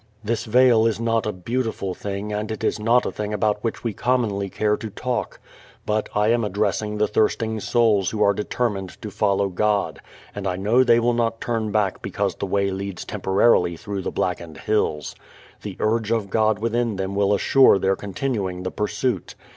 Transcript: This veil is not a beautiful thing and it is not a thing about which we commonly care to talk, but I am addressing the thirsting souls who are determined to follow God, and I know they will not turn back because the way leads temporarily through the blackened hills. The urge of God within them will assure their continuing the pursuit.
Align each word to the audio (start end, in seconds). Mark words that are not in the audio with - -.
This 0.23 0.45
veil 0.45 0.87
is 0.87 0.99
not 0.99 1.27
a 1.27 1.31
beautiful 1.31 1.93
thing 1.93 2.33
and 2.33 2.49
it 2.51 2.63
is 2.63 2.79
not 2.79 3.05
a 3.05 3.11
thing 3.11 3.35
about 3.35 3.63
which 3.63 3.83
we 3.83 3.93
commonly 3.93 4.49
care 4.49 4.75
to 4.75 4.89
talk, 4.89 5.39
but 5.85 6.09
I 6.15 6.29
am 6.29 6.43
addressing 6.43 6.97
the 6.97 7.07
thirsting 7.07 7.59
souls 7.59 8.09
who 8.09 8.23
are 8.23 8.33
determined 8.33 8.99
to 9.03 9.11
follow 9.11 9.49
God, 9.49 10.01
and 10.33 10.47
I 10.47 10.55
know 10.55 10.83
they 10.83 10.99
will 10.99 11.13
not 11.13 11.39
turn 11.39 11.71
back 11.71 12.01
because 12.01 12.33
the 12.33 12.47
way 12.47 12.71
leads 12.71 13.05
temporarily 13.05 13.77
through 13.77 14.01
the 14.01 14.09
blackened 14.09 14.57
hills. 14.57 15.15
The 15.61 15.77
urge 15.79 16.09
of 16.09 16.31
God 16.31 16.57
within 16.57 16.95
them 16.95 17.13
will 17.13 17.31
assure 17.31 17.77
their 17.77 17.95
continuing 17.95 18.63
the 18.63 18.71
pursuit. 18.71 19.35